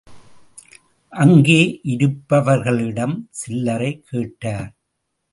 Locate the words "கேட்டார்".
4.09-4.71